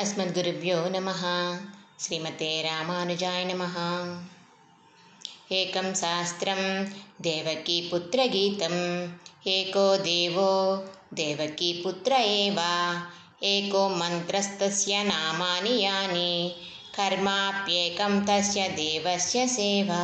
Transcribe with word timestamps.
అస్మద్గురుభ్యో 0.00 0.76
నమ 0.88 1.10
శ్రీమతే 1.98 2.48
రామానుజాయ 2.62 3.40
నమ 3.44 3.62
ఏకం 5.52 5.88
శాస్త్రం 5.94 6.60
దేవకీ 7.20 7.76
పుత్రగీతం 7.92 8.76
ఏకో 9.46 9.84
దేవో 10.04 10.52
దేవకీ 11.14 11.70
పుత్ర 11.84 12.12
ఏవా 12.36 12.72
ఏకో 13.44 13.82
మంత్రస్తస్య 13.98 15.02
నామాని 15.02 15.74
యాని 15.82 16.32
కర్మాప్యేకం 16.94 18.14
తస్య 18.24 18.68
దేవస్య 18.74 19.46
సేవా 19.46 20.02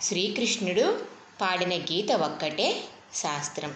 శ్రీకృష్ణుడు 0.00 0.86
పాడిన 1.40 1.76
గీత 1.82 2.12
ఒక్కటే 2.22 2.68
శాస్త్రం 3.14 3.72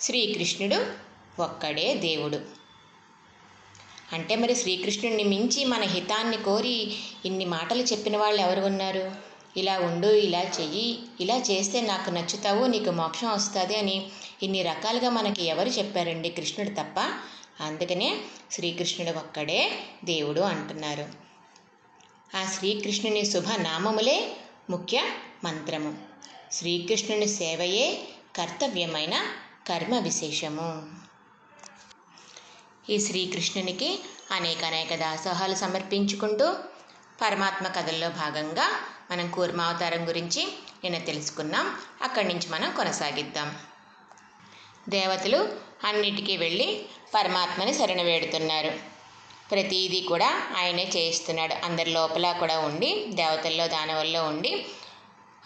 శ్రీకృష్ణుడు 0.00 0.80
ఒక్కడే 1.38 1.94
దేవుడు. 1.94 2.40
అంటే 4.12 4.36
మరి 4.36 4.54
శ్రీకృష్ణుడిని 4.54 5.24
మించి 5.24 5.64
మన 5.64 5.82
హితాన్ని 5.82 6.36
కోరి 6.36 6.96
ఇన్ని 7.24 7.44
మాటలు 7.44 7.82
చెప్పిన 7.82 8.16
వాళ్ళు 8.16 8.42
ఎవరు 8.42 8.60
ఉన్నారు? 8.60 9.32
ఇలా 9.56 9.78
ఉండు 9.78 10.06
ఇలా 10.06 10.40
చెయ్యి 10.40 10.98
ఇలా 11.20 11.36
చేస్తే 11.36 11.80
నాకు 11.80 12.10
నచ్చుతావు 12.10 12.66
నీకు 12.66 12.90
మోక్షం 12.90 13.32
వస్తుంది 13.32 13.76
అని 13.76 14.06
ఇన్ని 14.42 14.62
రకాలుగా 14.62 15.10
మనకి 15.10 15.44
ఎవరు 15.44 15.68
చెప్పారండి 15.68 16.28
కృష్ణుడు 16.28 16.70
తప్ప? 16.70 17.20
అందుకనే 17.60 18.20
శ్రీకృష్ణుడు 18.50 19.18
ఒక్కడే 19.18 19.78
దేవుడు 20.04 20.40
అంటున్నారు. 20.40 21.08
ఆ 22.36 22.50
శ్రీకృష్ణుని 22.58 23.24
శుభనామములే 23.24 24.36
ముఖ్య 24.70 25.02
మంత్రము. 25.44 25.98
శ్రీకృష్ణుని 26.52 27.26
సేవయే 27.26 28.00
కర్తవ్యమైన 28.36 29.22
కర్మ 29.68 29.98
విశేషము. 29.98 30.82
ఈ 32.90 32.98
శ్రీకృష్ణునికి 32.98 34.00
అనేక 34.30 34.64
అనేక 34.64 34.94
దాసోహాలు 34.94 35.54
సమర్పించుకుంటూ 35.54 36.56
పరమాత్మ 37.22 37.68
కథల్లో 37.68 38.08
భాగంగా 38.08 38.80
మనం 39.10 39.30
కూర్మావతారం 39.30 40.08
గురించి 40.08 40.48
నిన్న 40.84 40.98
తెలుసుకున్నాం. 40.98 41.76
అక్కడి 42.02 42.28
నుంచి 42.28 42.48
మనం 42.48 42.74
కొనసాగిద్దాం. 42.76 43.56
దేవతలు 44.88 45.56
అన్నిటికీ 45.84 46.36
వెళ్ళి 46.36 46.86
పరమాత్మని 47.14 47.74
శరణ 47.74 48.02
వేడుతున్నారు. 48.02 48.72
ప్రతిదీ 49.50 50.00
కూడా 50.00 50.42
ఆయనే 50.56 50.90
చేయిస్తున్నాడు. 50.96 51.64
అందరి 51.64 51.90
లోపల 51.90 52.32
కూడా 52.32 52.58
ఉండి 52.58 53.06
దేవతల్లో 53.08 53.66
దానవల్లో 53.66 54.24
ఉండి 54.24 54.66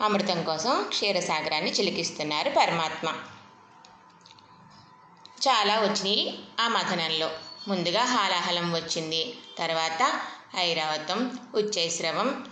అమృతం 0.01 0.43
కోసం 0.43 0.85
క్షీరసాగరాన్ని 0.89 1.73
చిలికిస్తున్నారు 1.73 2.51
పరమాత్మ. 2.51 3.15
చాలా 5.49 5.81
వచ్చినాయి 5.81 6.39
ఆ 6.61 6.69
మథనంలో. 6.69 7.31
ముందుగా 7.69 8.05
హాలాహలం 8.05 8.73
వచ్చింది. 8.73 9.39
తర్వాత 9.59 10.21
ఐరావతం 10.57 11.39
ఉచ్చైశ్రవం 11.55 12.51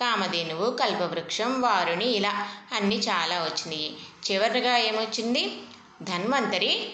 కామధేనువు 0.00 0.76
కల్పవృక్షం 0.76 1.60
వారుని 1.60 2.04
ఇలా 2.04 2.48
అన్నీ 2.72 2.96
చాలా 2.96 3.42
వచ్చినాయి. 3.42 3.96
చివరిగా 4.30 4.76
ఏమొచ్చింది? 4.76 5.58
ధన్వంతరి 6.02 6.92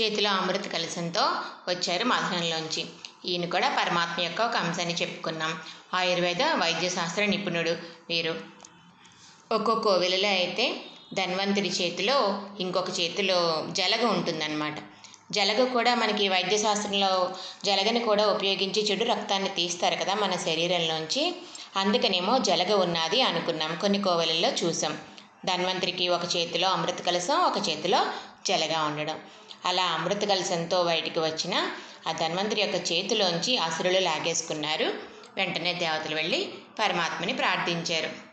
చేతిలో 0.00 0.30
అమృత 0.30 0.68
కలశంతో 0.68 1.20
వచ్చారు 1.68 2.04
మథనంలోంచి. 2.04 2.86
ఈయన 3.24 3.48
కూడా 3.50 3.76
పరమాత్మ 3.78 4.22
యొక్క 4.22 4.42
ఒక 4.42 4.56
అంశాన్ని 4.56 4.94
చెప్పుకున్నాం. 4.94 5.58
ఆయుర్వేద 5.94 6.42
వైద్యశాస్త్ర 6.42 7.24
నిపుణుడు 7.24 7.70
వీరు. 8.08 8.40
ఒక్కో 9.52 9.74
కోవిలలో 9.74 10.28
అయితే 10.28 10.84
ధన్వంతరి 11.14 11.68
చేతిలో 11.68 12.42
ఇంకొక 12.60 13.00
చేతిలో 13.00 13.66
జలగ 13.70 14.04
ఉంటుందన్నమాట. 14.04 14.76
జలగ 15.30 15.64
కూడా 15.64 15.94
మనకి 15.94 16.28
వైద్యశాస్త్రంలో 16.28 17.32
జలగని 17.64 18.00
కూడా 18.00 18.26
ఉపయోగించి 18.26 18.82
చెడు 18.82 19.04
రక్తాన్ని 19.04 19.48
తీస్తారు 19.48 19.94
కదా 19.94 20.14
మన 20.14 20.36
శరీరంలోంచి. 20.36 21.34
అందుకనేమో 21.76 22.38
జలగ 22.38 22.74
ఉన్నది 22.74 23.22
అనుకున్నాం. 23.22 23.78
కొన్ని 23.80 24.02
కోవలల్లో 24.02 24.48
చూసాం. 24.48 24.98
ధన్వంతరికి 25.44 26.08
ఒక 26.08 26.36
చేతిలో 26.36 26.68
అమృత 26.68 27.02
కలసం 27.02 27.38
ఒక 27.38 27.68
చేతిలో 27.68 28.06
జలగా 28.46 28.82
ఉండడం. 28.82 29.20
అలా 29.64 29.84
అమృత 29.84 30.24
కలసంతో 30.24 30.84
బయటికి 30.84 31.18
వచ్చిన 31.18 31.70
ఆ 32.08 32.12
ధన్వంతరి 32.12 32.60
యొక్క 32.60 32.92
చేతిలోంచి 32.92 33.56
అసురులు 33.58 33.98
లాగేసుకున్నారు. 33.98 34.92
వెంటనే 35.36 35.72
దేవతలు 35.72 36.14
వెళ్ళి 36.14 36.48
పరమాత్మని 36.78 37.32
ప్రార్థించారు. 37.32 38.29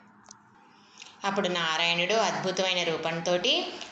అప్పుడు 1.26 1.48
నారాయణుడు 1.48 2.14
అద్భుతమైన 2.14 2.84
రూపంతో 2.84 3.34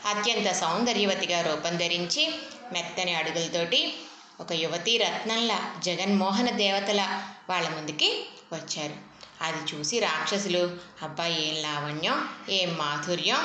అత్యంత 0.09 0.51
సౌందర్యవతిగా 0.51 1.41
రూపం 1.41 1.77
ధరించి 1.77 2.33
మెత్తని 2.73 3.15
అడుగులతోటి 3.15 3.93
ఒక 4.39 4.53
యువతీ 4.53 4.97
రత్నంలా 4.97 5.73
జగన్మోహన 5.83 6.49
దేవతల 6.49 7.21
వాళ్ళ 7.49 7.69
ముందుకి 7.69 8.25
వచ్చారు. 8.53 8.93
అది 9.41 9.75
చూసి 9.75 9.99
రాక్షసులు 9.99 10.77
అబ్బా 11.01 11.25
ఏం 11.25 11.55
లావణ్యం 11.61 12.29
ఏం 12.49 12.77
మాధుర్యం 12.77 13.37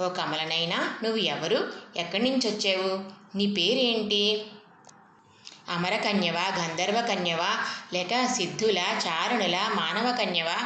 ఓ 0.00 0.08
కమలనైనా 0.08 0.98
నువ్వు 1.02 1.18
ఎవరు? 1.18 1.72
ఎక్కడి 1.96 2.30
నుంచి 2.30 2.48
వచ్చావు 2.50 3.04
నీ 3.36 3.46
పేరేంటి? 3.46 4.46
అమరకన్యవా 5.68 6.56
గంధర్వ 6.58 7.00
కన్యవా 7.00 7.66
లేక 7.92 8.26
సిద్ధుల 8.26 8.78
చారుణుల 8.78 9.56
మానవ 9.74 10.16
కన్యవా 10.16 10.56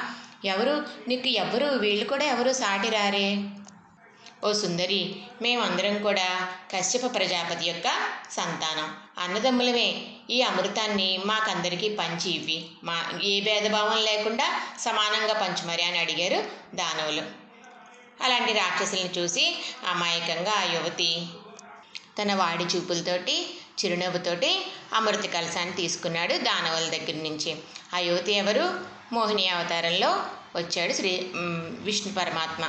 ఎవరు? 0.44 0.86
నీకు 1.08 1.28
ఎవరు? 1.28 1.66
వీళ్ళు 1.66 2.04
కూడా 2.04 2.24
ఎవరు? 2.24 2.52
సాటి 2.52 2.88
రారే. 2.88 3.36
ఓ 4.44 4.52
సుందరి 4.52 5.16
మేమందరం 5.42 6.02
కూడా 6.02 6.48
కశ్యప 6.74 7.14
ప్రజాపతి 7.14 7.64
యొక్క 7.64 7.88
సంతానం. 8.30 8.96
అన్నదమ్ములమే. 9.18 10.02
ఈ 10.30 10.42
అమృతాన్ని 10.42 11.20
మాకందరికీ 11.26 11.88
పంచి 11.88 12.30
ఇవ్వి. 12.30 12.64
మా 12.84 13.04
ఏ 13.22 13.40
భేదభావం 13.40 14.04
లేకుండా 14.04 14.62
సమానంగా 14.80 15.40
పంచుమరి 15.40 15.82
అని 15.82 15.98
అడిగారు 15.98 16.44
దానవులు. 16.76 17.22
అలాంటి 18.22 18.52
రాక్షసుల్ని 18.52 19.10
చూసి 19.18 19.58
అమాయకంగా 19.88 20.52
ఆ 20.52 20.62
యువతి 20.62 21.22
తన 22.22 22.34
వాడి 22.34 22.64
చూపులతోటి 22.64 23.60
చిరునవ్వుతోటి 23.84 24.66
అమృత 24.94 25.30
కలశాన్ని 25.30 25.76
తీసుకున్నాడు 25.76 26.32
దానవుల 26.32 26.88
దగ్గర 26.88 27.22
నుంచి. 27.22 27.56
ఆ 27.94 27.98
యువతి 27.98 28.32
ఎవరు? 28.32 28.99
మోహిని 29.12 29.48
అవతారంలో 29.48 30.10
వచ్చాడు 30.56 30.92
శ్రీ 30.92 31.30
విష్ణు 31.86 32.12
పరమాత్మ. 32.12 32.64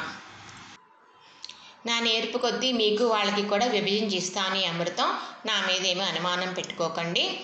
నా 1.85 1.99
నేర్పు 1.99 2.37
కొద్దీ 2.37 2.71
మీకు 2.71 3.03
వాళ్ళకి 3.05 3.43
కూడా 3.47 3.65
విభజించి 3.65 4.17
ఇస్తాను 4.17 4.59
అమృతం. 4.67 5.09
నా 5.45 5.55
మీద 5.67 5.85
ఏమీ 5.85 6.01
అనుమానం 6.01 6.53
పెట్టుకోకండి 6.53 7.39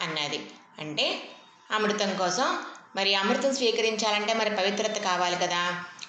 అన్నది. 0.00 0.40
అంటే 0.78 1.06
అమృతం 1.70 2.16
కోసం 2.16 2.48
మరి 2.96 3.14
అమృతం 3.14 3.54
స్వీకరించాలంటే 3.54 4.32
మరి 4.34 4.50
పవిత్రత 4.50 4.96
కావాలి 4.98 5.36
కదా. 5.36 5.62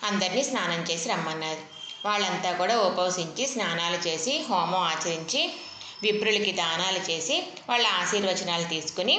అందరినీ 0.03 0.44
స్నానం 0.44 0.81
చేసి 0.84 1.09
రమ్మన్నది 1.09 1.62
వాళ్ళంతా 2.06 2.52
కూడా 2.52 2.75
ఉపవసించి 2.79 3.47
స్నానాలు 3.47 4.07
చేసి 4.07 4.34
హోమం 4.50 4.81
ఆచరించి 4.81 5.41
విప్రులకి 6.02 6.52
దానాలు 6.52 7.12
చేసి 7.12 7.47
వాళ్ళ 7.69 7.85
ఆశీర్వచనాలు 7.88 8.63
తీసుకుని 8.63 9.16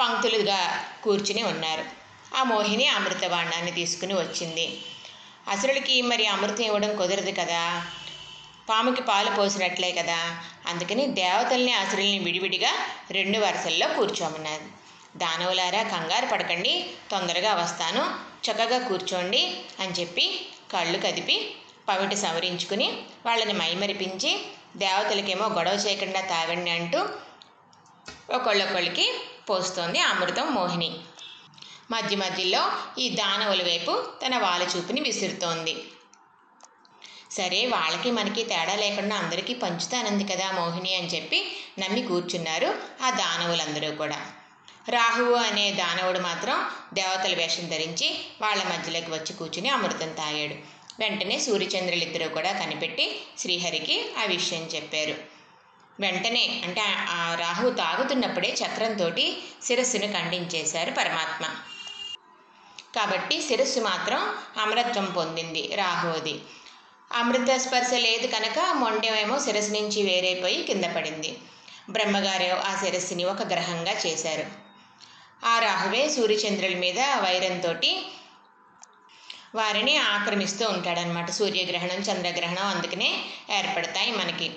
పంక్తులుగా 0.00 0.84
కూర్చుని 1.04 1.42
ఉన్నారు. 1.42 1.84
ఆ 2.36 2.42
మోహిని 2.42 2.86
అమృతబాణాన్ని 2.86 3.70
తీసుకుని 3.70 4.14
వచ్చింది. 4.14 4.80
అసురుడికి 5.48 6.02
మరి 6.02 6.26
అమృతం 6.26 6.64
ఇవ్వడం 6.64 6.96
కుదరదు 6.96 7.30
కదా? 7.30 7.86
పాముకి 8.68 9.02
పాలు 9.02 9.30
పోసినట్లే 9.30 9.92
కదా? 9.92 10.40
అందుకని 10.66 11.06
దేవతల్ని 11.06 11.72
అసురుల్ని 11.72 12.18
విడివిడిగా 12.18 12.70
రెండు 13.10 13.38
వరుసల్లో 13.38 13.88
కూర్చోమన్నది 13.88 14.64
దానవులారా 15.16 15.82
కంగారు 15.82 16.26
పడకండి. 16.26 16.90
తొందరగా 17.10 17.54
వస్తాను. 17.54 18.32
చక్కగా 18.44 18.88
కూర్చోండి 18.88 19.56
అని 19.80 19.92
చెప్పి 19.92 20.46
కళ్ళు 20.72 20.98
కదిపి 20.98 21.54
పవిటి 21.88 22.16
సవరించుకుని 22.16 22.98
వాళ్ళని 23.26 23.52
మైమరిపించి 23.52 24.46
దేవతలకేమో 24.76 25.46
గొడవ 25.48 25.72
చేయకుండా 25.72 26.20
తాగండి 26.20 26.70
అంటూ 26.70 27.08
ఒకళ్ళొకళ్ళకి 28.30 29.12
పోస్తోంది 29.52 29.98
అమృతం 29.98 30.54
మోహిని. 30.54 30.90
మధ్య 31.90 32.16
మధ్యలో 32.16 32.72
ఈ 32.98 33.08
దానవుల 33.08 33.62
వైపు 33.62 34.04
తన 34.26 34.38
వాళ్ళ 34.38 34.68
చూపుని 34.76 35.00
విసురుతోంది. 35.00 35.84
సరే 37.30 37.66
వాళ్ళకి 37.66 38.10
మనకి 38.10 38.44
తేడా 38.44 38.74
లేకుండా 38.74 39.16
అందరికీ 39.16 39.54
పంచుతానంది 39.54 40.24
కదా 40.24 40.52
మోహిని 40.52 40.94
అని 40.94 41.06
చెప్పి 41.06 41.56
నమ్మి 41.78 42.02
కూర్చున్నారు 42.02 42.74
ఆ 43.02 43.10
దానవులందరూ 43.10 43.96
కూడా. 43.96 44.26
రాహువు 44.88 45.34
అనే 45.34 45.70
దానవుడు 45.70 46.18
మాత్రం 46.18 46.70
దేవతల 46.94 47.34
వేషం 47.34 47.68
ధరించి 47.68 48.24
వాళ్ళ 48.40 48.62
మధ్యలోకి 48.62 49.10
వచ్చి 49.10 49.32
కూర్చుని 49.32 49.68
అమృతం 49.68 50.12
తాగాడు. 50.12 50.54
వెంటనే 51.00 51.38
సూర్యచంద్రులిద్దరూ 51.40 52.28
కూడా 52.28 52.52
కనిపెట్టి 52.52 53.22
శ్రీహరికి 53.38 54.12
ఆ 54.18 54.24
విషయం 54.24 54.62
చెప్పారు. 54.62 55.31
వెంటనే 56.02 56.44
అంటే 56.64 56.82
ఆ 57.10 57.34
రాహు 57.40 57.70
తాగుతున్నప్పుడే 57.70 58.50
చక్రంతో 58.62 59.08
శిరస్సును 59.62 60.08
ఖండించేశారు 60.12 60.90
పరమాత్మ. 60.90 61.44
కాబట్టి 62.96 63.36
శిరస్సు 63.42 63.80
మాత్రం 63.80 64.20
అమరత్వం 64.62 65.06
పొందింది 65.16 65.62
రాహువుది 65.76 66.34
అమృత 67.12 67.50
స్పర్శ 67.56 67.90
లేదు 67.98 68.26
కనుక 68.26 68.58
మొండెమేమో 68.74 69.36
శిరస్సు 69.38 69.72
నుంచి 69.72 70.02
వేరైపోయి 70.02 70.62
కింద 70.62 70.84
పడింది. 70.96 71.30
బ్రహ్మగారు 71.90 72.50
ఆ 72.68 72.72
శిరస్సుని 72.80 73.24
ఒక 73.24 73.42
గ్రహంగా 73.42 73.94
చేశారు. 74.06 74.44
ఆ 75.44 75.58
రాహువే 75.58 76.02
సూర్యచంద్రుల 76.08 76.76
మీద 76.76 77.00
వైరంతో 77.00 77.72
వారిని 79.54 79.96
ఆక్రమిస్తూ 79.96 80.64
ఉంటాడనమాట 80.68 81.30
సూర్యగ్రహణం 81.30 82.00
చంద్రగ్రహణం 82.00 82.66
అందుకనే 82.66 83.10
ఏర్పడతాయి 83.50 84.10
మనకి. 84.12 84.48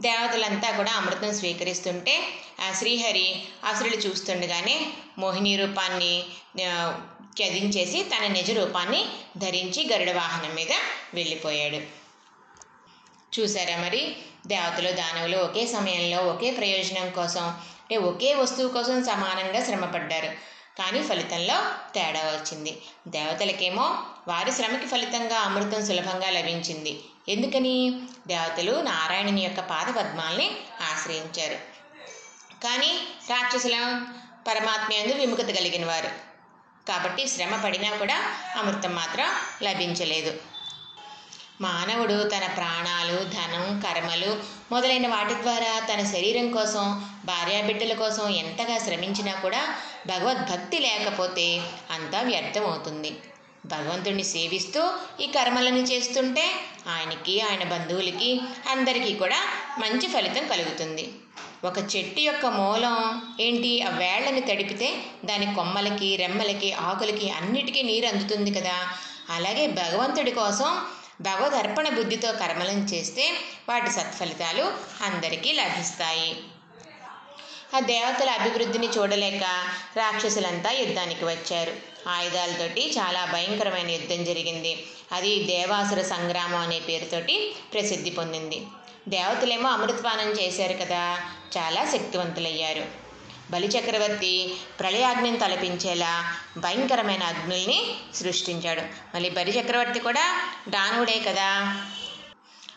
దేవతలంతా 0.00 0.70
కూడా 0.70 0.92
అమృతం 0.92 1.34
స్వీకరిస్తుంటే 1.34 2.14
ఆ 2.60 2.72
శ్రీహరి 2.72 3.42
అసురులు 3.64 3.96
చూస్తుండగానే 3.96 4.76
మోహిని 5.18 5.56
రూపాన్ని 5.56 6.12
త్యజించేసి 7.36 8.02
తన 8.02 8.26
నిజ 8.26 8.50
రూపాన్ని 8.50 9.00
ధరించి 9.36 9.82
గరుడ 9.92 10.10
వాహనం 10.12 10.54
మీద 10.54 10.72
వెళ్ళిపోయాడు. 11.14 11.80
చూసారా 13.32 13.76
మరి? 13.76 14.16
దేవతలు 14.46 14.90
దానవులు 14.92 15.36
ఒకే 15.38 15.66
సమయంలో 15.66 16.18
ఒకే 16.32 16.50
ప్రయోజనం 16.50 17.10
కోసం 17.10 17.44
అంటే 17.82 17.96
ఒకే 17.96 18.34
వస్తువు 18.34 18.68
కోసం 18.68 19.04
సమానంగా 19.04 19.64
శ్రమపడ్డారు. 19.64 20.30
కానీ 20.78 21.02
ఫలితంలో 21.02 21.72
తేడా 21.94 22.20
వచ్చింది. 22.20 22.82
దేవతలకేమో 23.08 24.04
వారి 24.28 24.52
శ్రమకి 24.52 24.86
ఫలితంగా 24.86 25.36
అమృతం 25.36 25.86
సులభంగా 25.86 26.30
లభించింది. 26.30 27.00
ఎందుకని? 27.28 28.02
దేవతలు 28.26 28.80
నారాయణుని 28.80 29.40
యొక్క 29.40 29.60
పాద 29.60 29.94
పద్మాల్ని 29.94 30.56
ఆశ్రయించారు. 30.92 31.54
కానీ 32.62 33.00
రాక్షసుల 33.30 34.02
పరమాత్మ 34.48 34.92
యందు 34.92 35.14
విముఖత 35.14 35.46
కలిగిన 35.46 35.86
వారు. 35.86 36.28
కాబట్టి 36.88 37.28
శ్రమ 37.28 37.62
పడినా 37.64 37.96
కూడా 37.96 38.36
అమృతం 38.56 38.94
మాత్రం 38.94 39.28
లభించలేదు. 39.62 40.40
మానవుడు 41.60 42.16
తన 42.24 42.46
ప్రాణాలు 42.56 43.16
ధనం 43.24 43.80
కర్మలు 43.80 44.36
మొదలైన 44.72 45.06
వాటి 45.08 45.34
ద్వారా 45.34 45.72
తన 45.92 46.04
శరీరం 46.04 46.52
కోసం 46.52 46.84
భార్యాబిడ్డల 47.24 47.94
కోసం 47.94 48.28
ఎంతగా 48.28 48.78
శ్రమించినా 48.78 49.32
కూడా 49.32 49.74
భగవద్భక్తి 50.06 50.78
లేకపోతే 50.78 51.60
అంతా 51.90 52.20
వ్యర్థమవుతుంది. 52.22 53.10
భగవంతుడిని 53.66 54.24
సేవిస్తూ 54.24 54.82
ఈ 55.20 55.26
కర్మలను 55.26 55.76
చేస్తుంటే 55.76 56.44
ఆయనకి 56.88 57.40
ఆయన 57.40 57.64
బంధువులకి 57.64 58.40
అందరికీ 58.70 59.14
కూడా 59.14 59.40
మంచి 59.78 60.06
ఫలితం 60.08 60.48
కలుగుతుంది. 60.48 61.12
ఒక 61.64 61.78
చెట్టు 61.78 62.20
యొక్క 62.20 62.46
మూలం 62.46 63.22
ఏంటి? 63.40 63.82
ఆ 63.82 63.90
వేళ్ళని 63.90 64.40
తడిపితే 64.40 64.96
దాని 65.24 65.54
కొమ్మలకి 65.54 66.16
రెమ్మలకి 66.16 66.72
ఆకులకి 66.72 67.30
అన్నిటికీ 67.30 67.82
నీరు 67.82 68.06
అందుతుంది 68.06 68.50
కదా. 68.50 68.76
అలాగే 69.30 69.66
భగవంతుడి 69.66 70.30
కోసం 70.30 70.70
భగవదర్పణ 71.20 71.88
బుద్ధితో 71.88 72.32
కర్మలను 72.32 72.84
చేస్తే 72.84 73.32
వాటి 73.68 73.90
సత్ఫలితాలు 73.90 74.72
అందరికీ 75.02 75.52
లభిస్తాయి. 75.52 76.36
ఆ 77.76 77.80
దేవతల 77.80 78.30
అభివృద్ధిని 78.30 78.88
చూడలేక 78.88 79.42
రాక్షసులంతా 79.96 80.70
యుద్ధానికి 80.70 81.24
వచ్చారు. 81.24 81.72
ఆయుధాలతోటి 82.08 82.90
చాలా 82.90 83.24
భయంకరమైన 83.24 83.90
యుద్ధం 83.90 84.24
జరిగింది. 84.24 84.86
అది 85.12 85.44
దేవాసుర 85.44 86.02
సంగ్రామం 86.02 86.58
అనే 86.58 86.78
పేరుతోటి 86.78 87.56
ప్రసిద్ధి 87.74 88.10
పొందింది. 88.10 88.62
దేవతలేమో 89.08 89.68
అమృతపానం 89.70 90.30
చేశారు 90.30 90.72
కదా 90.72 91.20
చాలా 91.58 91.84
శక్తివంతులయ్యారు. 91.84 93.07
బలిచక్రవర్తి 93.50 94.56
ప్రళయాగ్నిని 94.80 95.38
తలపించేలా 95.38 96.36
భయంకరమైన 96.56 97.22
అగ్నుల్ని 97.22 97.96
సృష్టించాడు. 98.14 98.80
మళ్ళీ 99.14 99.30
బలిచక్రవర్తి 99.30 100.00
కూడా 100.00 100.50
దానవుడే 100.68 101.18
కదా. 101.18 101.84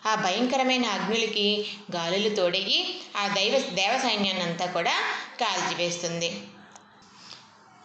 ఆ 0.06 0.16
భయంకరమైన 0.16 0.86
అగ్నులకి 0.86 1.68
గాలులు 1.96 2.36
తోడయ్యి 2.36 3.02
ఆ 3.18 3.28
దైవ 3.28 3.60
దేవ 3.60 3.98
సైన్యాన్ని 3.98 4.44
అంతా 4.44 4.66
కూడా 4.66 4.94
కాల్చివేస్తుంది. 5.42 6.42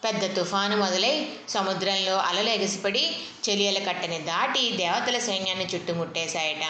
పెద్ద 0.05 0.37
తుఫాను 0.37 0.77
మొదలై 0.77 1.29
సముద్రంలో 1.49 2.17
అలలు 2.19 2.49
ఎగసిపడి 2.49 3.17
చెలియల 3.51 3.79
కట్టని 3.79 4.19
దాటి 4.19 4.73
దేవతల 4.73 5.19
సైన్యాన్ని 5.19 5.67
చుట్టుముట్టేశాయట. 5.67 6.65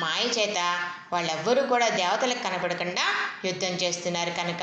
మాయ 0.00 0.40
చేత 0.40 0.80
వాళ్ళెవ్వరూ 1.12 1.62
కూడా 1.62 1.88
దేవతలకు 1.88 2.42
కనపడకుండా 2.42 3.04
యుద్ధం 3.44 3.68
చేస్తున్నారు 3.68 4.30
కనుక 4.30 4.62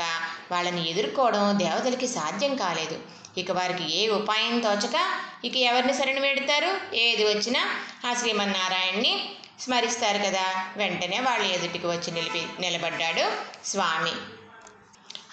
వాళ్ళని 0.50 0.90
ఎదుర్కోవడం 0.90 1.58
దేవతలకి 1.58 2.06
సాధ్యం 2.06 2.56
కాలేదు. 2.56 2.98
ఇక 3.38 3.52
వారికి 3.52 3.98
ఏ 3.98 4.08
ఉపాయం 4.08 4.60
తోచక 4.60 4.96
ఇక 5.44 5.56
ఎవరిని 5.56 5.94
శరణు 5.94 6.20
వేడతారు? 6.20 6.96
ఏది 6.96 7.24
వచ్చినా 7.24 7.76
ఆ 8.10 8.14
శ్రీమన్నారాయణ్ణి 8.14 9.30
స్మరిస్తారు 9.60 10.18
కదా. 10.18 10.66
వెంటనే 10.76 11.20
వాళ్ళ 11.20 11.46
ఎదుటికి 11.46 11.86
వచ్చి 11.86 12.10
నిలిపి 12.10 12.46
నిలబడ్డాడు 12.60 13.24
స్వామి. 13.66 14.12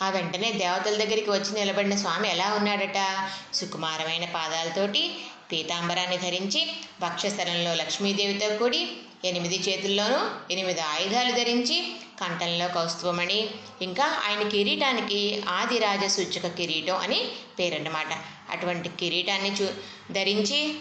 ఆ 0.02 0.10
వెంటనే 0.10 0.52
దేవతల 0.52 0.96
దగ్గరికి 0.96 1.32
వచ్చి 1.32 1.54
నిలబడిన 1.54 1.96
స్వామి 1.96 2.30
ఎలా 2.30 2.54
ఉన్నాడట? 2.54 3.30
సుకుమారమైన 3.54 4.26
పాదాలతోటి 4.26 5.16
పీతాంబరాన్ని 5.52 6.18
ధరించి 6.18 6.74
వక్షస్థలంలో 7.02 7.74
లక్ష్మీదేవితో 7.74 8.56
కూడి 8.56 8.98
ఎనిమిది 9.26 9.58
చేతుల్లోనూ 9.70 10.32
ఎనిమిది 10.52 10.82
ఆయుధాలు 10.82 11.32
ధరించి 11.32 11.96
కంఠంలో 12.22 12.68
కౌస్తువమణి 12.68 13.50
ఇంకా 13.82 14.22
ఆయన 14.26 14.50
కిరీటానికి 14.50 15.44
ఆదిరాజ 15.50 16.06
సూచక 16.06 16.48
కిరీటం 16.48 16.96
అని 16.96 17.32
పేరన్నమాట. 17.60 18.08
అటువంటి 18.50 18.90
కిరీటాన్ని 18.90 19.52
చూ 19.52 19.70
ధరించి 20.12 20.76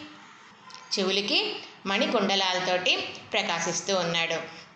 చెవులకి 0.98 1.56
మణికుండలాలతోటి 1.86 2.96
ప్రకాశిస్తూ 3.32 3.96
ఉన్నాడు. 3.96 4.66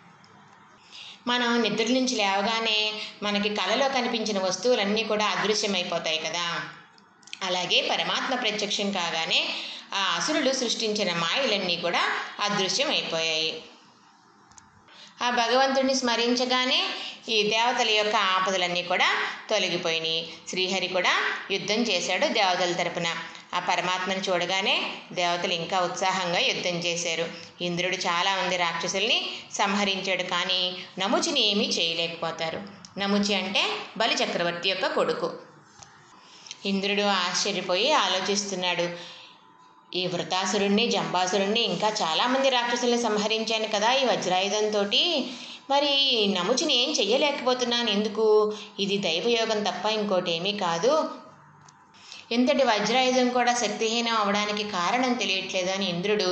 మనం 1.27 1.61
నిద్ర 1.61 1.83
నుంచి 1.83 2.15
లేవగానే 2.15 2.93
మనకి 3.23 3.49
కలలో 3.49 3.87
కనిపించిన 3.87 4.39
వస్తువులన్నీ 4.39 5.03
కూడా 5.03 5.25
అదృశ్యమైపోతాయి 5.25 6.17
కదా. 6.17 6.61
అలాగే 7.43 7.87
పరమాత్మ 7.91 8.35
ప్రత్యక్షం 8.35 8.91
కాగానే 8.91 9.49
ఆ 9.93 9.99
అసురులు 9.99 10.51
సృష్టించిన 10.53 11.13
మాయలన్నీ 11.13 11.75
కూడా 11.75 12.01
అదృశ్యమైపోయాయి. 12.39 13.63
ఆ 15.23 15.29
భగవంతుడిని 15.29 15.95
స్మరించగానే 15.95 16.89
ఈ 17.29 17.43
దేవతల 17.43 17.89
యొక్క 17.89 18.15
ఆపదలన్నీ 18.15 18.83
కూడా 18.83 19.23
తొలగిపోయినాయి. 19.49 20.33
శ్రీహరి 20.49 20.87
కూడా 20.87 21.33
యుద్ధం 21.51 21.75
చేశాడు 21.75 22.27
దేవతల 22.27 22.71
తరపున. 22.73 23.15
ఆ 23.53 23.59
పరమాత్మను 23.59 24.17
చూడగానే 24.17 24.91
దేవతలు 25.11 25.53
ఇంకా 25.53 25.79
ఉత్సాహంగా 25.79 26.39
యుద్ధం 26.39 26.79
చేశారు. 26.79 27.29
ఇంద్రుడు 27.61 27.95
చాలామంది 27.95 28.57
రాక్షసుల్ని 28.57 29.29
సంహరించాడు 29.53 30.23
కానీ 30.23 30.77
నముచిని 30.99 31.39
ఏమీ 31.39 31.65
చేయలేకపోతారు. 31.65 32.63
నముచి 32.99 33.35
అంటే 33.35 33.69
బలి 33.97 34.13
చక్రవర్తి 34.13 34.69
యొక్క 34.69 34.87
కొడుకు. 34.87 35.33
ఇంద్రుడు 36.65 37.01
ఆశ్చర్యపోయి 37.01 37.91
ఆలోచిస్తున్నాడు. 37.91 39.20
ఈ 39.95 40.07
వృతాసురుణ్ణి 40.07 40.87
జంబాసురుణ్ణి 40.91 41.61
ఇంకా 41.61 41.89
చాలామంది 42.01 42.49
రాక్షసుల్ని 42.49 43.01
సంహరించాను 43.01 43.67
కదా 43.75 43.93
ఈ 43.93 44.05
వజ్రాయుధంతో 44.05 44.83
మరి 45.69 45.89
ఈ 46.03 46.33
నముచిని 46.33 46.73
ఏం 46.83 46.89
చెయ్యలేకపోతున్నాను 46.89 47.89
ఎందుకు? 47.89 48.25
ఇది 48.79 48.97
దైవయోగం 48.97 49.63
తప్ప 49.63 49.85
ఇంకోటి 49.85 50.31
ఏమీ 50.31 50.51
కాదు. 50.51 50.93
ఇంతటి 52.31 52.63
వజ్రాయుధం 52.63 53.29
కూడా 53.29 53.53
శక్తిహీనం 53.53 54.15
అవడానికి 54.15 54.63
కారణం 54.63 55.13
తెలియట్లేదు 55.13 55.69
అని 55.69 55.85
ఇంద్రుడు 55.89 56.29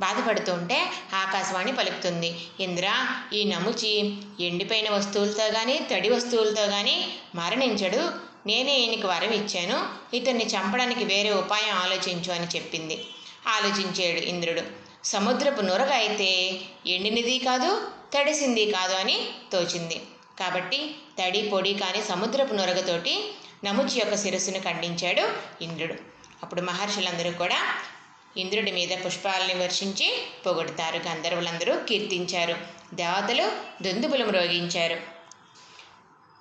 బాధపడుతుంటే 0.00 0.78
ఆకాశవాణి 1.14 1.72
పలుకుతుంది. 1.72 2.30
ఇంద్ర 2.60 2.86
ఈ 3.32 3.44
నముచి 3.44 3.92
ఎండిపోయిన 4.40 4.90
వస్తువులతో 4.90 5.46
కానీ 5.52 5.80
తడి 5.90 6.10
వస్తువులతో 6.10 6.66
కానీ 6.66 6.96
మరణించడు. 7.34 8.29
నేనే 8.46 8.78
ఈయనకి 8.78 9.06
వరం 9.06 9.30
ఇచ్చాను. 9.30 9.88
ఇతన్ని 10.16 10.46
చంపడానికి 10.46 11.04
వేరే 11.04 11.30
ఉపాయం 11.30 11.74
ఆలోచించు 11.74 12.32
అని 12.32 12.46
చెప్పింది. 12.46 13.04
ఆలోచించాడు 13.46 14.20
ఇంద్రుడు. 14.20 14.62
సముద్రపు 15.04 15.60
నురగ 15.60 15.92
అయితే 15.92 16.60
ఎండినది 16.86 17.38
కాదు 17.38 17.88
తడిసింది 18.18 18.70
కాదు 18.70 18.94
అని 18.94 19.28
తోచింది. 19.52 20.02
కాబట్టి 20.38 20.94
తడి 21.22 21.42
పొడి 21.42 21.74
కాని 21.74 22.02
సముద్రపు 22.02 22.54
నురగతోటి 22.54 23.34
నముచి 23.64 23.98
యొక్క 23.98 24.16
శిరస్సును 24.16 24.60
ఖండించాడు 24.60 25.28
ఇంద్రుడు. 25.64 25.94
అప్పుడు 26.42 26.62
మహర్షులందరూ 26.62 27.30
కూడా 27.30 27.74
ఇంద్రుడి 28.36 28.72
మీద 28.72 28.88
పుష్పాలని 29.06 29.54
వర్షించి 29.54 30.22
పొగొడతారు. 30.46 30.96
గంధర్వులందరూ 30.96 31.74
కీర్తించారు. 31.88 32.54
దేవతలు 32.94 33.52
దుందుబులు 33.82 34.24
మ్రోగించారు 34.24 35.19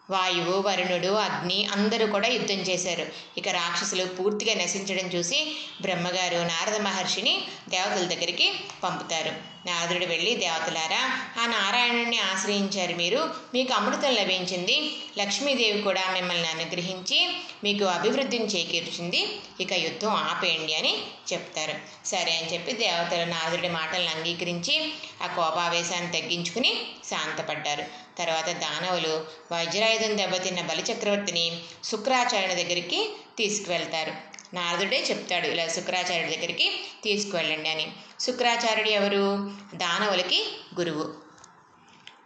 వాయువు 0.09 0.61
వరుణుడు 0.61 1.07
అగ్ని 1.07 1.65
అందరూ 1.65 2.07
కూడా 2.07 2.27
యుద్ధం 2.27 2.55
చేశారు. 2.55 3.05
ఇక 3.37 3.49
రాక్షసులు 3.49 4.05
పూర్తిగా 4.05 4.53
నశించడం 4.53 5.07
చూసి 5.09 5.55
బ్రహ్మగారు 5.81 6.35
నారద 6.35 6.81
మహర్షిని 6.81 7.43
దేవతల 7.69 8.05
దగ్గరికి 8.05 8.53
పంపుతారు. 8.83 9.59
నారదుడు 9.65 10.05
వెళ్ళి 10.05 10.35
దేవతలారా 10.35 11.01
ఆ 11.43 11.45
నారాయణుడిని 11.45 12.19
ఆశ్రయించారు 12.19 12.93
మీరు. 12.95 13.29
మీకు 13.53 13.73
అమృతం 13.73 14.11
లభించింది. 14.13 14.97
లక్ష్మీదేవి 15.17 15.81
కూడా 15.81 16.03
మిమ్మల్ని 16.13 16.49
అనుగ్రహించి 16.49 17.29
మీకు 17.63 17.85
అభివృద్ధిని 17.85 18.45
చేకూర్చింది. 18.45 19.39
ఇక 19.59 19.73
యుద్ధం 19.73 20.09
ఆపేయండి 20.09 20.75
అని 20.75 20.97
చెప్తారు. 21.33 22.07
సరే 22.07 22.37
అని 22.37 22.53
చెప్పి 22.53 22.71
దేవతలు 22.71 23.25
నారదుడి 23.29 23.69
మాటలను 23.69 24.09
అంగీకరించి 24.09 24.93
ఆ 25.23 25.27
కోపావేశాన్ని 25.27 26.21
తగ్గించుకుని 26.21 26.71
శాంతపడ్డారు. 27.09 28.08
తర్వాత 28.19 28.49
దానవులు 28.49 29.25
వజ్రాయుధం 29.51 30.17
దెబ్బతిన్న 30.17 30.61
బలిచక్రవర్తిని 30.61 31.61
శుక్రాచార్యుని 31.83 32.63
దగ్గరికి 32.63 33.09
తీసుకువెళ్తారు. 33.37 34.11
నారదుడే 34.55 35.03
చెప్తాడు 35.09 35.47
ఇలా 35.47 35.67
శుక్రాచార్యుడి 35.67 36.35
దగ్గరికి 36.35 36.83
తీసుకువెళ్ళండి 37.03 37.69
అని. 37.69 37.91
శుక్రాచార్యుడు 38.19 38.89
ఎవరు? 38.89 39.51
దానవులకి 39.75 40.51
గురువు. 40.79 41.13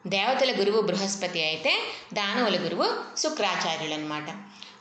దేవతల 0.08 0.52
గురువు 0.60 0.82
బృహస్పతి 0.82 1.44
అయితే 1.44 1.82
దానవుల 2.14 2.58
గురువు 2.58 3.18
శుక్రాచార్యులు 3.18 3.94
అనమాట 3.94 4.30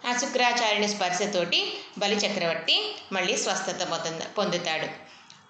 ఆ 0.06 0.18
శుక్రాచార్యుని 0.18 0.88
స్పర్శతోటి 0.88 1.78
బలి 1.98 2.16
చక్రవర్తి 2.16 2.96
మళ్ళీ 3.12 3.36
స్వస్థత 3.36 3.88
పొంద 3.90 4.20
పొందుతాడు. 4.38 4.86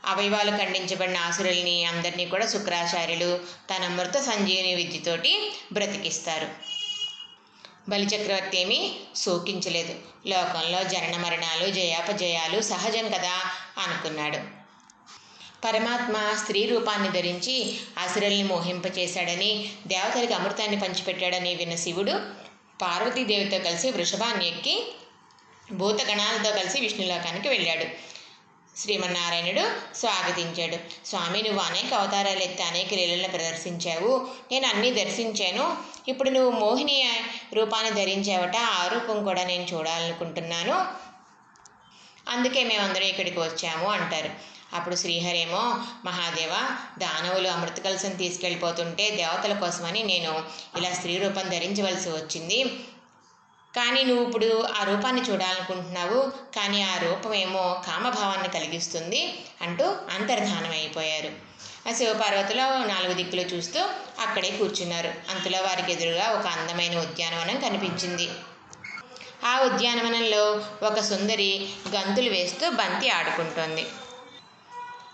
అవయవాలు 0.05 0.51
ఖండించబడిన 0.51 1.17
ఆసురుల్ని 1.17 1.85
అందరినీ 1.85 2.27
కూడా 2.27 2.47
శుక్రాచార్యులు 2.47 3.41
తన 3.71 3.89
మృత 3.89 4.17
సంజీవని 4.17 4.75
విద్యతోటి 4.75 5.53
బ్రతికిస్తారు. 5.73 6.49
బలిచక్రవర్తి 7.89 8.59
ఏమీ 8.59 8.93
శోకించలేదు. 9.17 9.95
లోకంలో 10.27 10.83
జనన 10.83 11.17
మరణాలు 11.17 11.71
జయాపజయాలు 11.71 12.61
సహజం 12.61 13.09
కదా 13.09 13.35
అనుకున్నాడు. 13.79 14.63
పరమాత్మ 15.65 16.37
స్త్రీ 16.43 16.67
రూపాన్ని 16.67 17.11
ధరించి 17.11 17.81
అసురుల్ని 17.99 18.43
మోహింపచేశాడని 18.43 19.73
దేవతలకు 19.87 20.35
అమృతాన్ని 20.35 20.81
పంచిపెట్టాడని 20.81 21.55
విన్న 21.55 21.75
శివుడు 21.75 22.13
పార్వతీదేవితో 22.83 23.59
కలిసి 23.59 23.91
వృషభాన్ని 23.91 24.49
ఎక్కి 24.49 24.93
భూతగణాలతో 25.73 26.51
కలిసి 26.51 26.81
విష్ణులోకానికి 26.81 27.49
వెళ్ళాడు. 27.49 28.13
శ్రీమన్నారాయణుడు 28.77 29.95
స్వాగతించాడు. 29.95 31.07
స్వామి 31.07 31.43
నువ్వు 31.43 31.61
అనేక 31.61 31.95
అవతారాలు 31.95 32.39
ఎత్తి 32.39 32.63
అనేక 32.63 32.95
లీలలను 32.95 33.29
ప్రదర్శించావు. 33.29 34.29
నేను 34.53 34.69
అన్నీ 34.69 34.91
దర్శించాను. 34.91 35.77
ఇప్పుడు 36.09 36.31
నువ్వు 36.31 36.51
మోహిని 36.51 37.11
రూపాన్ని 37.55 37.91
ధరించావట. 37.91 38.57
ఆ 38.57 38.87
రూపం 38.87 39.25
కూడా 39.25 39.45
నేను 39.45 39.63
చూడాలనుకుంటున్నాను. 39.63 40.87
అందుకే 42.29 42.65
మేమందరం 42.65 43.03
ఇక్కడికి 43.03 43.39
వచ్చాము 43.39 43.89
అంటారు. 43.89 44.31
అప్పుడు 44.73 44.97
శ్రీహరేమో 44.97 45.81
మహాదేవ 46.05 46.77
దానవులు 46.99 47.49
అమృత 47.49 47.81
కలసం 47.81 48.11
తీసుకెళ్ళిపోతుంటే 48.11 49.11
దేవతల 49.11 49.59
కోసమని 49.59 50.03
నేను 50.03 50.45
ఇలా 50.79 50.93
స్త్రీ 50.93 51.19
రూపం 51.19 51.49
ధరించవలసి 51.49 52.09
వచ్చింది. 52.09 52.65
కానీ 53.77 54.05
నువ్వు 54.05 54.27
ఇప్పుడు 54.27 54.65
ఆ 54.81 54.85
రూపాన్ని 54.85 55.23
చూడాలనుకుంటున్నావు 55.31 56.33
కానీ 56.57 56.83
ఆ 56.83 56.97
రూపమేమో 56.97 57.83
కామభావాన్ని 57.87 58.49
కలిగిస్తుంది 58.49 59.39
అంటూ 59.63 59.85
అంతర్ధానం 59.85 60.71
అయిపోయారు. 60.71 61.31
ఆ 61.89 61.93
శివపార్వతులు 61.93 62.65
నాలుగు 62.87 63.13
దిక్కులు 63.13 63.41
చూస్తూ 63.41 63.81
అక్కడే 64.21 64.51
కూర్చున్నారు. 64.51 65.09
అంతలో 65.31 65.61
వారికి 65.63 65.93
ఎదురుగా 65.93 66.27
ఒక 66.31 66.47
అందమైన 66.47 66.99
ఉద్యానవనం 66.99 67.61
కనిపించింది. 67.61 68.29
ఆ 69.45 69.59
ఉద్యానవనంలో 69.59 70.43
ఒక 70.83 70.99
సుందరి 71.01 71.69
గంతులు 71.95 72.31
వేస్తూ 72.31 72.71
బంతి 72.71 73.09
ఆడుకుంటోంది. 73.11 73.87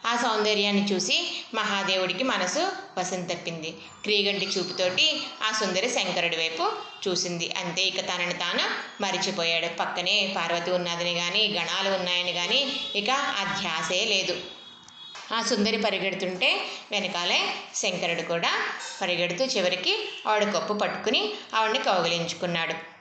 ఆ 0.08 0.16
సౌందర్యాన్ని 0.16 0.84
చూసి 0.92 1.16
మహాదేవుడికి 1.54 2.24
మనసు 2.24 2.62
వసం 2.98 3.22
తప్పింది 3.24 3.70
క్రీగంటి 4.02 4.46
చూపుతోటి 4.46 5.06
ఆ 5.42 5.50
సుందరి 5.60 5.88
శంకరుడి 5.90 6.36
వైపు 6.36 6.72
చూసింది. 7.08 7.54
అంతే 7.58 7.82
ఇక 7.82 8.00
తనని 8.00 8.32
తాను 8.32 8.66
మరిచిపోయాడు. 9.02 9.68
పక్కనే 9.76 10.32
పార్వతి 10.36 10.70
ఉన్నదని 10.70 11.14
కానీ 11.14 11.42
గణాలు 11.48 11.90
ఉన్నాయని 11.96 12.32
కానీ 12.32 12.60
ఇక 12.94 13.10
ఆ 13.10 13.42
ధ్యాసే 13.60 14.04
లేదు. 14.04 14.36
ఆ 15.32 15.42
సుందరి 15.42 15.78
పరిగెడుతుంటే 15.78 16.50
వెనకాలే 16.92 17.40
శంకరుడు 17.74 18.22
కూడా 18.22 18.52
పరిగెడుతూ 19.02 19.44
చివరికి 19.44 20.08
ఆవిడ 20.26 20.44
కప్పు 20.56 20.74
పట్టుకుని 20.74 21.22
ఆవిడని 21.54 21.84
కౌగిలించుకున్నాడు. 21.84 22.97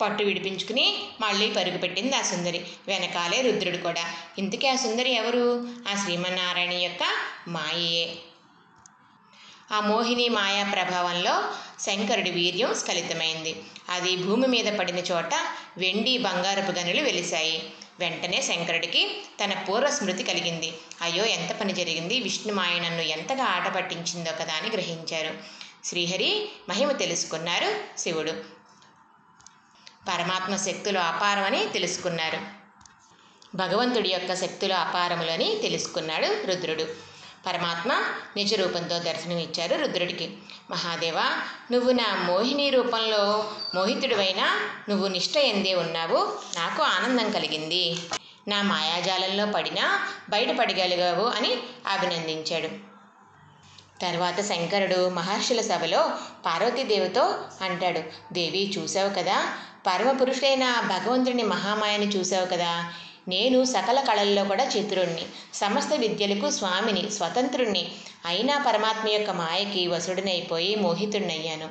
పట్టు 0.00 0.24
విడిపించుకుని 0.24 0.98
మళ్ళీ 1.20 1.50
పరుగు 1.50 1.78
పెట్టింది 1.78 2.16
ఆ 2.16 2.22
సుందరి. 2.22 2.66
వెనకాలే 2.88 3.40
రుద్రుడు 3.40 3.76
కూడా. 3.76 4.14
ఇంతకీ 4.38 4.68
ఆ 4.68 4.76
సుందరి 4.76 5.14
ఎవరు? 5.14 5.68
ఆ 5.92 6.02
శ్రీమన్నారాయణ 6.02 6.72
యొక్క 6.72 7.04
మాయే. 7.48 8.16
ఆ 9.72 9.80
మోహిని 9.80 10.28
మాయా 10.28 10.64
ప్రభావంలో 10.64 11.54
శంకరుడి 11.80 12.30
వీర్యం 12.30 12.74
స్ఖలితమైంది. 12.74 13.56
అది 13.88 14.16
భూమి 14.16 14.46
మీద 14.46 14.78
పడిన 14.78 14.98
చోట 14.98 15.34
వెండి 15.78 16.18
బంగారపు 16.18 16.78
గనులు 16.78 17.02
వెలిశాయి. 17.02 17.72
వెంటనే 17.98 18.42
శంకరుడికి 18.42 19.22
తన 19.44 19.52
పూర్వ 19.52 19.90
స్మృతి 19.90 20.22
కలిగింది. 20.22 20.72
అయ్యో 21.02 21.24
ఎంత 21.24 21.52
పని 21.52 21.72
జరిగింది? 21.72 22.20
విష్ణుమాయ 22.20 22.78
నన్ను 22.80 23.02
ఎంతగా 23.02 23.44
ఆట 23.44 23.74
పట్టించిందో 23.74 24.32
కదా 24.32 24.54
అని 24.54 24.70
గ్రహించారు. 24.70 25.34
శ్రీహరి 25.84 26.48
మహిమ 26.68 26.92
తెలుసుకున్నారు 26.92 27.98
శివుడు. 27.98 28.55
పరమాత్మ 30.08 30.56
శక్తులు 30.56 30.98
అపారమని 30.98 31.68
తెలుసుకున్నారు. 31.68 32.38
భగవంతుడి 33.56 34.08
యొక్క 34.08 34.34
శక్తులు 34.34 34.72
అపారములని 34.72 35.58
తెలుసుకున్నాడు 35.62 36.46
రుద్రుడు. 36.46 36.86
పరమాత్మ 37.46 37.92
నిజ 38.36 38.54
రూపంతో 38.54 38.98
దర్శనమిచ్చారు 38.98 39.74
రుద్రుడికి. 39.74 40.36
మహాదేవ 40.70 41.20
నువ్వు 41.72 41.92
నా 41.92 42.22
మోహిని 42.22 42.70
రూపంలో 42.70 43.50
మోహితుడివైనా 43.74 44.60
నువ్వు 44.88 45.08
నిష్ట 45.08 45.36
ఎందే 45.36 45.74
ఉన్నావు? 45.74 46.38
నాకు 46.56 46.82
ఆనందం 46.82 47.30
కలిగింది. 47.30 47.96
నా 48.48 48.62
మాయాజాలంలో 48.62 49.46
పడినా 49.46 50.08
బయటపడగలిగావు 50.30 51.24
అని 51.26 51.56
అభినందించాడు. 51.86 52.96
తర్వాత 54.02 54.40
శంకరుడు 54.40 55.08
మహర్షుల 55.08 55.60
సభలో 55.60 56.10
పార్వతీదేవితో 56.46 57.44
అంటాడు 57.62 58.02
దేవి 58.34 58.74
చూసావు 58.78 59.08
కదా 59.08 59.58
పరమపురుషుడైన 59.86 60.88
భగవంతుని 60.88 61.42
మహామాయని 61.42 62.06
చూసావు 62.06 62.46
కదా. 62.46 62.92
నేను 63.28 63.64
సకల 63.64 64.00
కళల్లో 64.00 64.44
కూడా 64.44 64.64
చిత్రుణ్ణి 64.64 65.24
సమస్త 65.54 65.92
విద్యలకు 65.92 66.50
స్వామిని 66.50 67.10
స్వతంత్రుణ్ణి. 67.10 67.88
అయినా 68.26 68.64
పరమాత్మ 68.66 69.08
యొక్క 69.08 69.30
మాయకి 69.30 69.86
వసుడినైపోయి 69.86 70.74
మోహితుడినయ్యాను 70.74 71.68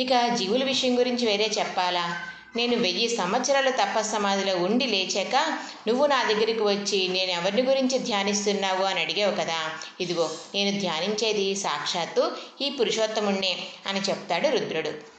ఇక 0.00 0.34
జీవుల 0.34 0.64
విషయం 0.64 0.98
గురించి 0.98 1.26
వేరే 1.26 1.50
చెప్పాలా? 1.58 2.18
నేను 2.56 2.76
వెయ్యి 2.76 3.08
సంవత్సరాల 3.08 3.70
తపస్సమాధిలో 3.70 4.56
ఉండి 4.56 4.86
లేచాక 4.86 5.58
నువ్వు 5.88 6.06
నా 6.06 6.22
దగ్గరికి 6.22 6.62
వచ్చి 6.62 7.08
నేను 7.08 7.30
ఎవరిని 7.30 7.62
గురించి 7.62 7.98
ధ్యానిస్తున్నావు 7.98 8.82
అని 8.82 9.00
అడిగావు 9.00 9.34
కదా. 9.34 9.58
ఇదిగో 10.00 10.30
నేను 10.54 10.78
ధ్యానించేది 10.78 11.54
సాక్షాత్తు 11.54 12.32
ఈ 12.60 12.70
పురుషోత్తముణ్ణే 12.70 13.58
అని 13.86 14.00
చెప్తాడు 14.00 14.48
రుద్రుడు. 14.48 15.13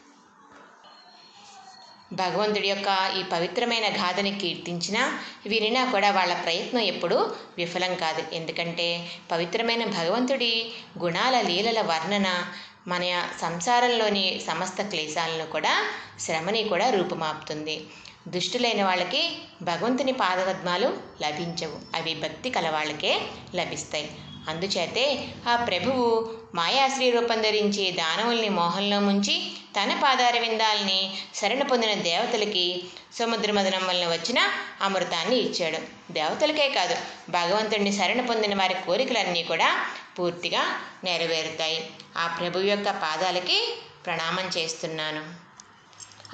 భగవంతుడి 2.15 2.67
యొక్క 2.67 3.15
ఈ 3.19 3.24
పవిత్రమైన 3.24 3.84
గాథని 3.84 4.39
కీర్తించినా 4.39 5.19
వినినా 5.48 5.91
కూడా 5.91 6.12
వాళ్ళ 6.12 6.34
ప్రయత్నం 6.34 6.81
ఎప్పుడూ 6.81 7.31
విఫలం 7.57 7.95
కాదు. 7.95 8.24
ఎందుకంటే 8.34 9.07
పవిత్రమైన 9.31 9.86
భగవంతుడి 9.86 10.72
గుణాల 11.00 11.41
లీలల 11.41 11.81
వర్ణన 11.81 12.45
మన 12.88 13.27
సంసారంలోని 13.41 14.41
సమస్త 14.48 14.81
క్లేశాలను 14.81 15.45
కూడా 15.45 15.89
శ్రమని 16.19 16.63
కూడా 16.63 16.89
రూపుమాపుతుంది. 16.89 17.84
దుష్టులైన 18.27 18.84
వాళ్ళకి 18.84 19.38
భగవంతుని 19.62 20.12
పాదపద్మాలు 20.12 20.98
లభించవు. 21.22 21.95
అవి 21.95 22.15
భక్తి 22.15 22.50
కల 22.50 22.69
వాళ్ళకే 22.69 23.22
లభిస్తాయి. 23.55 24.12
అందుచేతే 24.50 25.27
ఆ 25.50 25.55
ప్రభువు 25.55 26.34
మాయాశ్రీ 26.55 27.12
రూపం 27.12 27.41
ధరించి 27.41 27.91
దానవుల్ని 27.91 28.50
మోహంలో 28.50 29.00
ముంచి 29.00 29.54
తన 29.79 30.00
పాదార 30.03 30.39
విందాల్ని 30.39 31.17
శరణ 31.36 31.63
పొందిన 31.63 31.94
దేవతలకి 31.94 32.84
సముద్రమదనం 33.20 33.88
వలన 33.88 34.08
వచ్చిన 34.08 34.48
అమృతాన్ని 34.82 35.36
ఇచ్చాడు. 35.36 35.77
దేవతలకే 36.13 36.70
కాదు 36.70 36.96
భగవంతుడిని 37.29 37.94
శరణ 37.94 38.22
పొందిన 38.22 38.55
వారి 38.55 38.74
కోరికలన్నీ 38.74 39.44
కూడా 39.44 39.86
పూర్తిగా 40.20 40.82
నెరవేరుతాయి. 41.03 41.89
ఆ 42.17 42.38
ప్రభు 42.39 42.60
యొక్క 42.60 42.89
పాదాలకి 42.89 43.77
ప్రణామం 44.05 44.50
చేస్తున్నాను. 44.58 45.46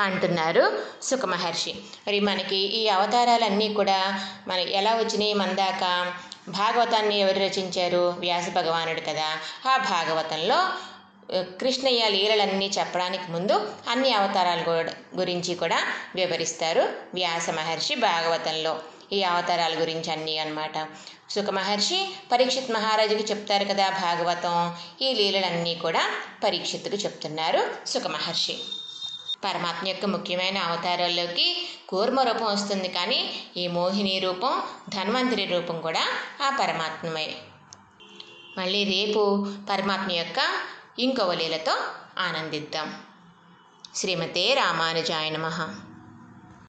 అంటున్నారు 0.02 0.86
సుఖమహర్షి. 1.02 1.74
మరి 2.08 2.20
మనకి 2.20 2.58
ఈ 2.58 2.88
అవతారాలన్నీ 2.88 3.74
కూడా 3.74 4.30
మన 4.48 4.60
ఎలా 4.60 4.96
వచ్చినాయి? 4.96 5.34
మందాక 5.34 6.14
భాగవతాన్ని 6.50 7.20
ఎవరు 7.20 7.40
రచించారు? 7.40 8.16
వ్యాస 8.20 8.50
భగవానుడు 8.50 9.02
కదా. 9.02 9.38
ఆ 9.70 9.78
భాగవతంలో 9.78 10.70
కృష్ణయ్య 11.34 12.10
లీలలన్నీ 12.10 12.72
చెప్పడానికి 12.80 13.32
ముందు 13.32 13.74
అన్ని 13.88 14.14
అవతారాల 14.14 14.88
గురించి 15.20 15.56
కూడా 15.56 15.84
వివరిస్తారు 16.16 16.90
వ్యాస 17.14 17.50
మహర్షి 17.50 17.96
భాగవతంలో 17.96 18.82
ఈ 19.14 19.24
అవతారాల 19.24 19.82
గురించి 19.82 20.12
అన్నీ 20.12 20.38
అనమాట 20.38 20.88
సుఖ 21.30 21.50
మహర్షి 21.50 22.16
పరీక్షిత్ 22.32 22.72
మహారాజుకి 22.72 23.24
చెప్తారు 23.24 23.66
కదా 23.66 23.90
భాగవతం 23.90 24.76
ఈ 25.02 25.14
లీలలన్నీ 25.14 25.76
కూడా 25.76 26.10
పరీక్షిత్తుకు 26.44 26.96
చెప్తున్నారు 26.96 27.88
సుఖ 27.88 28.08
మహర్షి. 28.08 28.58
పరమాత్మ 29.44 29.88
యొక్క 29.88 30.06
ముఖ్యమైన 30.06 30.58
అవతారాల్లోకి 30.58 31.68
కూర్మ 31.90 32.22
రూపం 32.22 32.46
వస్తుంది 32.46 32.88
కానీ 32.88 33.34
ఈ 33.58 33.68
మోహిని 33.68 34.20
రూపం 34.20 34.62
ధన్వంతరి 34.90 35.46
రూపం 35.46 35.82
కూడా 35.82 36.04
ఆ 36.42 36.58
పరమాత్మమే 36.62 37.36
మళ్ళీ 38.58 38.84
రేపు 38.84 39.48
పరమాత్మ 39.70 40.12
యొక్క 40.12 40.40
ఇంకొక 41.00 41.32
లీలతో 41.32 41.78
ఆనందిద్దాం. 42.18 43.04
శ్రీమతే 43.96 44.54
రామానుజాయ 44.54 45.30
నమ. 45.30 45.48